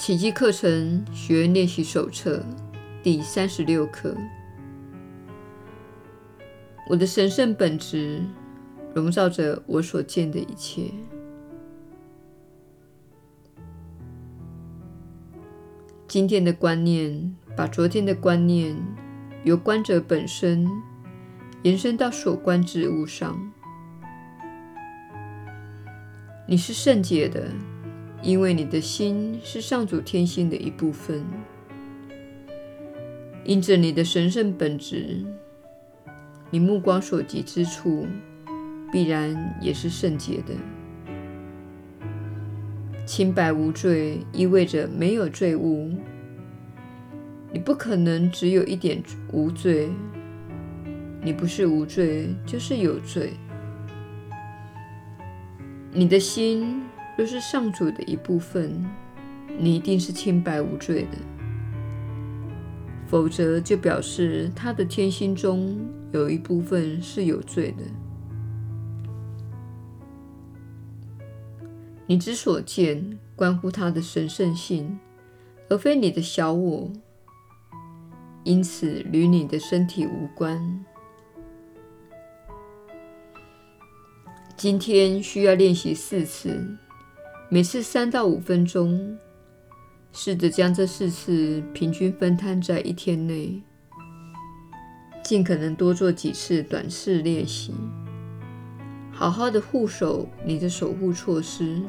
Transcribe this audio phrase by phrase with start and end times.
[0.00, 2.42] 奇迹课程学员练习手册
[3.02, 4.16] 第三十六课：
[6.88, 8.22] 我的神圣本质
[8.94, 10.84] 笼罩着我所见的一切。
[16.08, 18.74] 今天的观念把昨天的观念
[19.44, 20.66] 由观者本身
[21.62, 23.38] 延伸到所观之物上。
[26.46, 27.50] 你是圣洁的，
[28.22, 31.24] 因为你的心是上主天心的一部分。
[33.44, 35.24] 因着你的神圣本质，
[36.50, 38.06] 你目光所及之处
[38.92, 40.54] 必然也是圣洁的。
[43.06, 45.90] 清白无罪意味着没有罪污。
[47.52, 49.88] 你不可能只有一点无罪。
[51.22, 53.32] 你不是无罪，就是有罪。
[55.92, 56.80] 你的心
[57.20, 58.82] 若是上主的一部分，
[59.58, 61.18] 你一定是清白无罪的；
[63.06, 65.78] 否则，就表示他的天心中
[66.12, 67.84] 有一部分是有罪的。
[72.06, 74.98] 你之所见，关乎他的神圣性，
[75.68, 76.90] 而非你的小我，
[78.44, 80.82] 因此与你的身体无关。
[84.56, 86.78] 今天需要练习四次，
[87.52, 89.18] 每次三到五分钟。
[90.12, 93.62] 试着将这四次平均分摊在一天内，
[95.22, 97.72] 尽可能多做几次短式练习。
[99.12, 101.80] 好好的护守你的守护措施。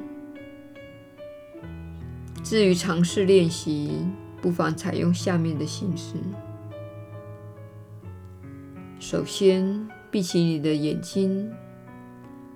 [2.43, 4.05] 至于长式练习，
[4.39, 6.13] 不妨采用下面的形式：
[8.99, 11.51] 首先，闭起你的眼睛。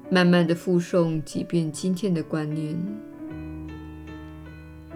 [0.09, 2.77] 慢慢的复诵几遍今天的观念，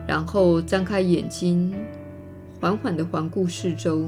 [0.07, 1.73] 然后张开眼睛，
[2.61, 4.07] 缓缓的环顾四周，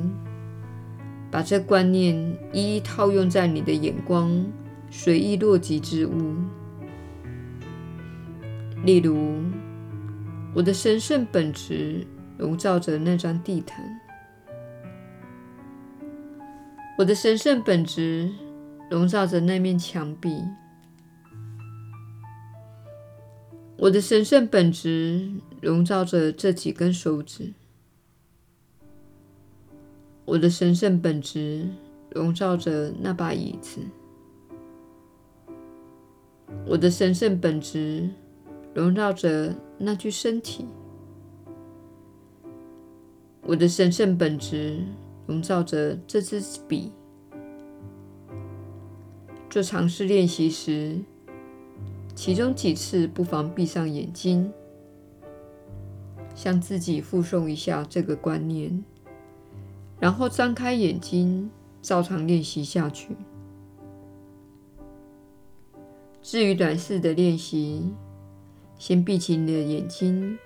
[1.31, 2.15] 把这观念
[2.53, 4.45] 一一套用在你的眼光
[4.91, 6.35] 随意落及之物。
[8.85, 9.35] 例如，
[10.53, 12.05] 我的神圣本质
[12.37, 13.83] 笼罩着那张地毯。
[16.97, 18.31] 我的神圣本质
[18.91, 20.43] 笼罩着那面墙壁。
[23.81, 25.27] 我的神圣本质
[25.59, 27.51] 笼罩着这几根手指，
[30.23, 31.67] 我的神圣本质
[32.11, 33.79] 笼罩着那把椅子，
[36.67, 38.07] 我的神圣本质
[38.75, 40.67] 笼罩着那具身体，
[43.41, 44.79] 我的神圣本质
[45.25, 46.91] 笼罩着这支笔。
[49.49, 50.99] 做尝试练习时，
[52.13, 54.51] 其中几次不妨闭上眼睛，
[56.35, 58.83] 向自己复诵一下这个观念，
[59.99, 61.49] 然后张开眼睛，
[61.81, 63.15] 照常练习下去。
[66.21, 67.91] 至于短式的练习，
[68.77, 70.37] 先闭起你的眼睛，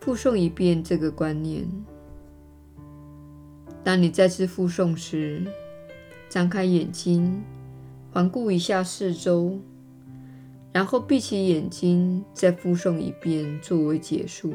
[0.00, 1.68] 复诵一遍这个观念。
[3.84, 5.46] 当你再次复诵时，
[6.28, 7.42] 张开眼睛，
[8.12, 9.60] 环顾一下四周。
[10.72, 14.54] 然后闭起眼睛，再复诵一遍作为结束。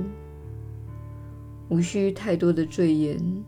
[1.67, 3.43] 无需太多的赘言，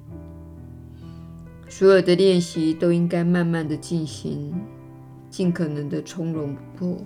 [1.69, 4.53] 所有的练习都应该慢慢的进行，
[5.29, 7.05] 尽可能的从容不迫。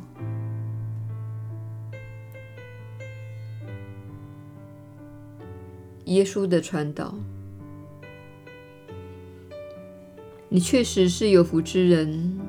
[6.06, 7.14] 耶稣的传导，
[10.50, 12.40] 你确实是有福之人。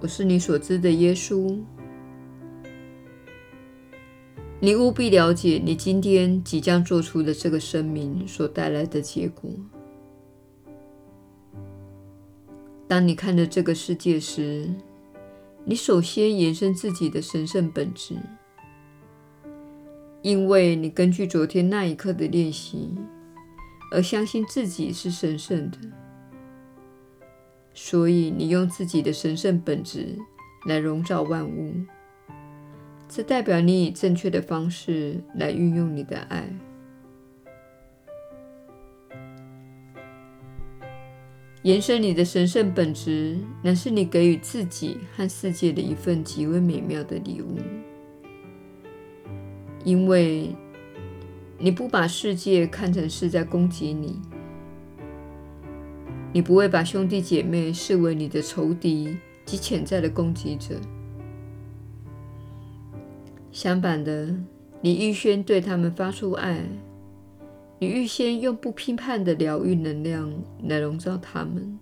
[0.00, 1.58] 我是你所知的耶稣。
[4.62, 9.50] 你务必了解你今天即将做出的这个声明所带来的结果。
[12.86, 14.68] 当你看着这个世界时，
[15.64, 18.14] 你首先延伸自己的神圣本质，
[20.20, 22.94] 因为你根据昨天那一刻的练习
[23.90, 25.78] 而相信自己是神圣的，
[27.72, 30.18] 所以你用自己的神圣本质
[30.66, 31.72] 来笼罩万物。
[33.12, 36.48] 这代表你以正确的方式来运用你的爱。
[41.62, 47.58] 延伸你的神圣本质，乃是你给予自己和世界的一份极为美妙的礼物。
[49.82, 50.54] 因为
[51.58, 54.20] 你不把世界看成是在攻击你，
[56.32, 60.76] 你不会把兄弟姐妹视为你的仇敌及潜在的攻击者。
[63.52, 64.34] 相反的，
[64.80, 66.64] 你预先对他们发出爱，
[67.78, 70.32] 你预先用不批判的疗愈能量
[70.64, 71.78] 来笼罩他们。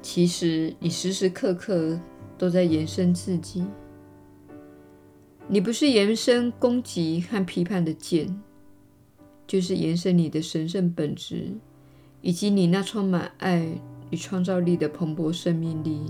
[0.00, 2.00] 其实，你时时刻刻
[2.36, 3.64] 都在延伸自己。
[5.46, 8.42] 你不是延伸攻击和批判的剑，
[9.46, 11.52] 就是延伸你的神圣本质，
[12.20, 13.66] 以及你那充满爱
[14.10, 16.00] 与创造力的蓬勃生命力。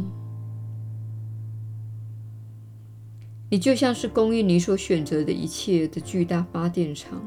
[3.53, 7.23] 你就像是供应你所选择的一切的巨大发电厂。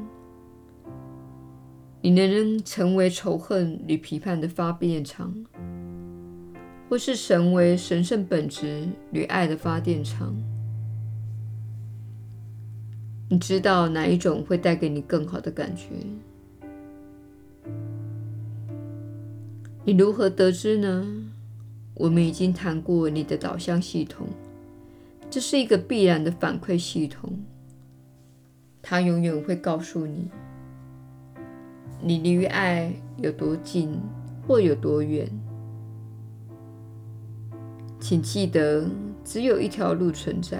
[2.00, 5.32] 你能成为仇恨与批判的发电厂，
[6.88, 10.34] 或是成为神圣本质与爱的发电厂。
[13.28, 15.90] 你知道哪一种会带给你更好的感觉？
[19.84, 21.06] 你如何得知呢？
[21.94, 24.26] 我们已经谈过你的导向系统。
[25.28, 27.38] 这是一个必然的反馈系统，
[28.80, 30.30] 它永远会告诉你，
[32.00, 34.00] 你离爱有多近
[34.46, 35.28] 或有多远。
[38.00, 38.88] 请记得，
[39.24, 40.58] 只有一条路存在。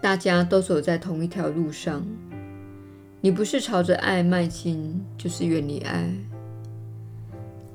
[0.00, 2.06] 大家都走在同一条路上，
[3.20, 6.08] 你不是朝着爱迈进，就是远离爱。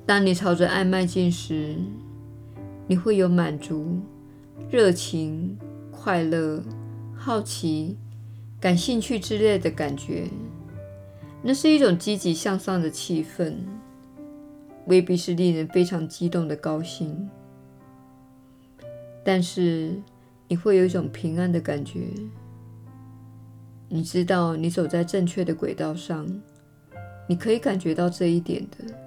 [0.06, 1.76] 当你朝着爱迈进时，
[2.88, 4.00] 你会有满足、
[4.70, 5.58] 热情、
[5.92, 6.62] 快乐、
[7.16, 7.98] 好奇、
[8.60, 10.28] 感兴趣之类的感觉。
[11.42, 13.54] 那是一种积极向上的气氛，
[14.88, 17.30] 未必是令人非常激动的高兴，
[19.24, 20.02] 但是
[20.50, 22.08] 你会有一种平安的感觉。
[23.88, 26.28] 你知道你走在正确的轨道上，
[27.28, 29.03] 你可以感觉到这一点的。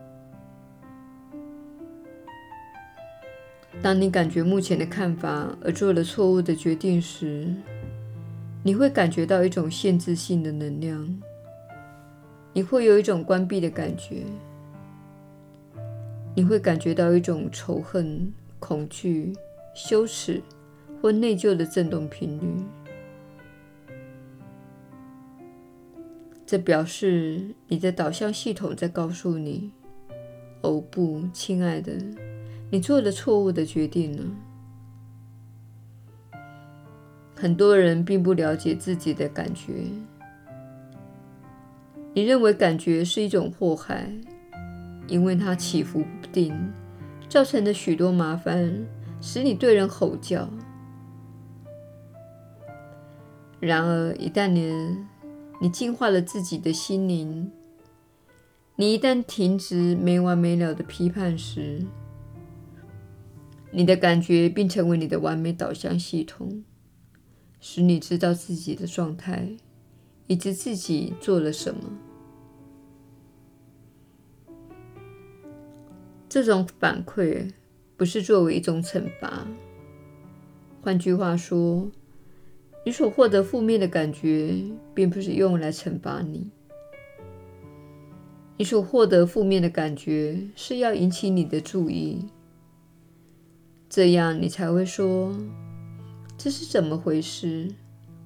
[3.83, 7.55] 当你感觉目前的看法而做了错误的决定时，
[8.65, 11.23] 你会感觉到一种限制性的能量，
[12.53, 14.25] 你会有一种关闭的感觉，
[16.35, 19.33] 你会感觉到一种仇恨、恐惧、
[19.73, 20.43] 羞耻
[21.01, 22.65] 或内疚的振动频率。
[26.45, 29.71] 这表示你的导向系统在告诉你
[30.63, 31.93] ：“哦不，亲爱的。”
[32.71, 34.25] 你做了错误的决定了。
[37.35, 39.85] 很多人并不了解自己的感觉。
[42.15, 44.11] 你认为感觉是一种祸害，
[45.07, 46.73] 因为它起伏不定，
[47.29, 48.87] 造成了许多麻烦，
[49.21, 50.49] 使你对人吼叫。
[53.61, 54.97] 然而，一旦你
[55.61, 57.53] 你净化了自己的心灵，
[58.77, 61.85] 你一旦停止没完没了的批判时，
[63.71, 66.65] 你的感觉并成为你的完美导向系统，
[67.61, 69.57] 使你知道自己的状态，
[70.27, 71.81] 以及自己做了什么。
[76.29, 77.51] 这种反馈
[77.97, 79.47] 不是作为一种惩罚。
[80.83, 81.91] 换句话说，
[82.85, 84.55] 你所获得负面的感觉，
[84.95, 86.51] 并不是用来惩罚你。
[88.59, 92.27] 你所获得负面的感觉，是要引起你的注意。
[93.97, 95.35] 这样你才会说
[96.37, 97.67] ：“这是怎么回事？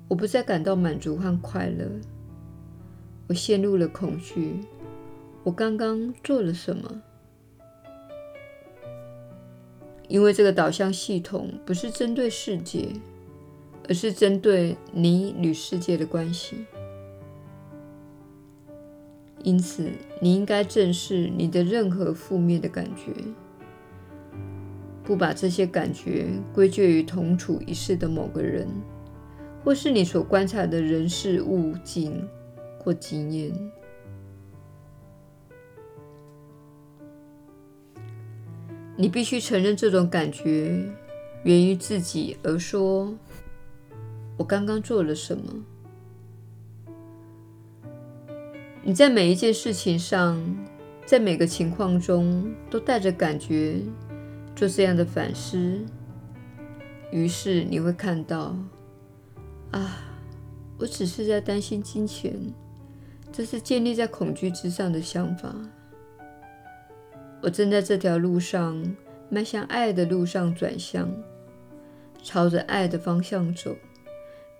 [0.09, 1.89] 我不再感到满足和快乐，
[3.29, 4.57] 我陷入了恐惧。
[5.45, 7.03] 我刚刚做了什么？”
[10.11, 12.89] 因为这个导向系统不是针对世界，
[13.89, 16.67] 而是针对你与世界的关系。
[19.45, 19.89] 因此，
[20.21, 23.13] 你应该正视你的任何负面的感觉。
[25.11, 28.69] 不把这些感觉归咎于同处一室的某个人，
[29.65, 32.29] 或是你所观察的人事物境
[32.79, 33.53] 或经验。
[38.95, 40.81] 你必须承认这种感觉
[41.43, 43.13] 源于自己，而说
[44.39, 45.53] ：“我刚刚做了什么？”
[48.85, 50.41] 你在每一件事情上，
[51.05, 53.81] 在每个情况中，都带着感觉。
[54.61, 55.81] 做这样的反思，
[57.11, 58.55] 于是你会看到，
[59.71, 59.97] 啊，
[60.77, 62.39] 我只是在担心金钱，
[63.33, 65.57] 这是建立在恐惧之上的想法。
[67.41, 68.85] 我正在这条路上，
[69.31, 71.09] 迈向爱的路上转向，
[72.23, 73.75] 朝着爱的方向走。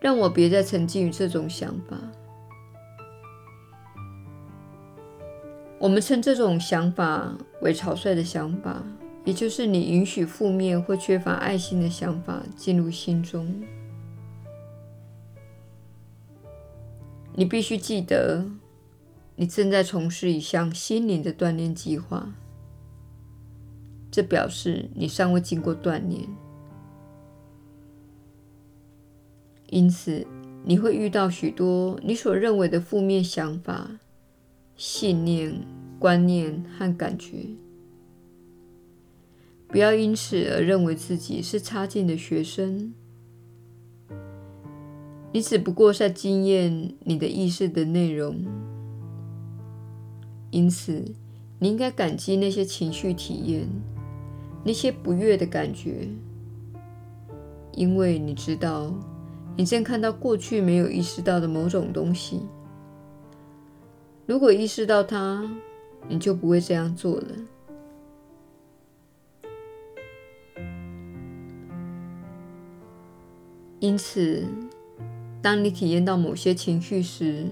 [0.01, 1.99] 让我别再沉浸于这种想法。
[5.79, 8.83] 我们称这种想法为草率的想法。
[9.25, 13.63] 也就是你允许负面或缺乏爱心的想法进入心中。
[17.35, 18.45] 你必须记得，
[19.37, 22.35] 你正在从事一项心灵的锻炼计划，
[24.11, 26.27] 这表示你尚未经过锻炼，
[29.69, 30.27] 因此
[30.65, 33.91] 你会遇到许多你所认为的负面想法、
[34.77, 35.65] 信念、
[35.99, 37.47] 观念和感觉。
[39.71, 42.93] 不要因此而认为自己是差劲的学生。
[45.33, 48.45] 你只不过在经验你的意识的内容，
[50.51, 51.05] 因此
[51.61, 53.69] 你应该感激那些情绪体验，
[54.65, 56.09] 那些不悦的感觉，
[57.75, 58.93] 因为你知道
[59.57, 62.41] 你正看到过去没有意识到的某种东西。
[64.27, 65.49] 如果意识到它，
[66.09, 67.27] 你就不会这样做了。
[73.81, 74.45] 因此，
[75.41, 77.47] 当你体验到某些情绪时，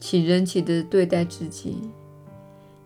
[0.00, 1.78] 请仁慈地对待自己。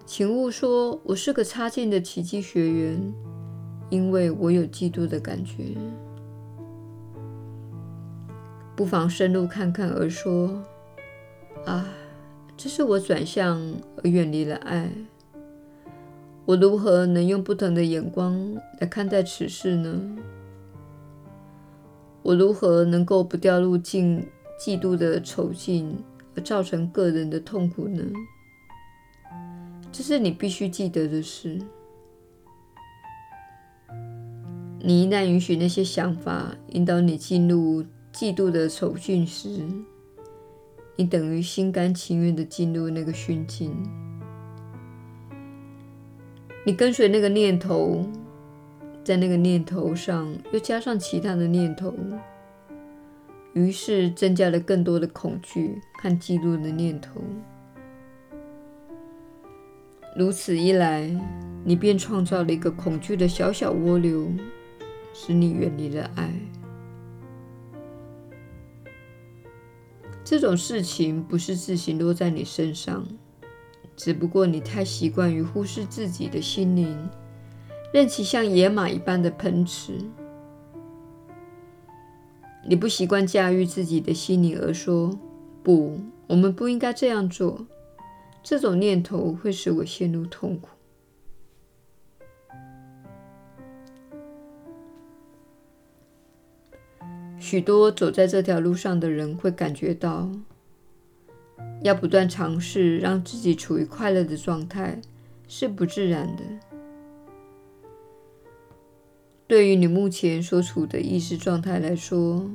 [0.04, 3.14] 请勿说“我是个差劲的奇迹学员”，
[3.88, 5.74] 因为我有嫉妒的感觉。
[8.76, 10.62] 不妨深入看看，而说
[11.64, 11.88] ：“啊，
[12.58, 13.58] 这是我转向
[14.02, 14.90] 而远离了爱。
[16.44, 19.98] 我如何能用不同的眼光来看待此事呢？”
[22.22, 24.26] 我如何能够不掉入进
[24.60, 25.96] 嫉妒的丑境，
[26.36, 28.02] 而造成个人的痛苦呢？
[29.90, 31.58] 这是你必须记得的事。
[34.78, 39.66] 你一旦允许那些想法引导你进入嫉妒的丑境时，
[40.96, 43.72] 你等于心甘情愿地进入那个循境。
[46.66, 48.06] 你跟随那个念头。
[49.02, 51.94] 在那个念头上又加上其他的念头，
[53.54, 57.20] 于是增加了更多的恐惧和嫉妒的念头。
[60.16, 61.10] 如此一来，
[61.64, 64.28] 你便创造了一个恐惧的小小涡流，
[65.14, 66.32] 使你远离了爱。
[70.22, 73.06] 这种事情不是自行落在你身上，
[73.96, 77.08] 只不过你太习惯于忽视自己的心灵。
[77.92, 79.98] 任其像野马一般的奔驰，
[82.64, 85.18] 你不习惯驾驭自己的心灵，而说
[85.64, 87.66] ：“不，我们不应该这样做。”
[88.42, 90.68] 这种念头会使我陷入痛苦。
[97.38, 100.30] 许多走在这条路上的人会感觉到，
[101.82, 105.00] 要不断尝试让自己处于快乐的状态
[105.48, 106.69] 是不自然的。
[109.50, 112.48] 对于你目前所处的意识状态来说，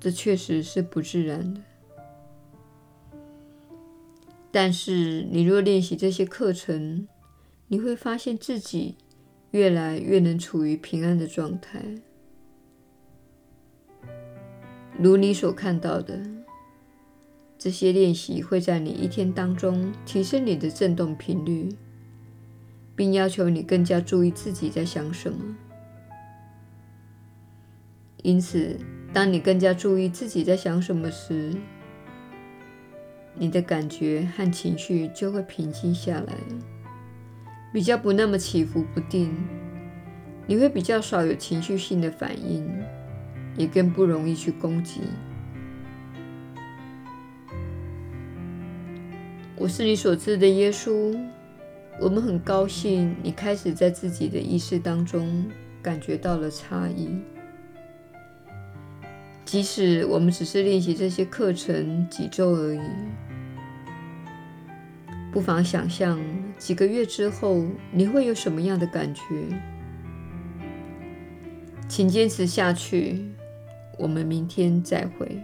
[0.00, 1.60] 这确实是不自然的。
[4.50, 7.06] 但是，你若练习这些课程，
[7.68, 8.96] 你会发现自己
[9.52, 11.80] 越来越能处于平安的状态。
[14.98, 16.20] 如你所看到的，
[17.56, 21.68] 这些练习会在你一天当中提升你的振动频率，
[22.96, 25.56] 并要求你更加注意自己在想什么。
[28.26, 28.76] 因此，
[29.12, 31.54] 当你更加注意自己在想什么时，
[33.36, 36.34] 你的感觉和情绪就会平静下来，
[37.72, 39.32] 比较不那么起伏不定。
[40.44, 42.68] 你会比较少有情绪性的反应，
[43.56, 45.02] 也更不容易去攻击。
[49.54, 51.16] 我是你所知的耶稣。
[52.00, 55.46] 我们很高兴你开始在自己的意识当中
[55.80, 57.08] 感觉到了差异。
[59.46, 62.80] 即使我们只是练习这些课程几周而已，
[65.32, 66.20] 不妨想象
[66.58, 69.22] 几个月之后你会有什么样的感觉。
[71.88, 73.24] 请坚持下去，
[73.96, 75.40] 我们明天再会。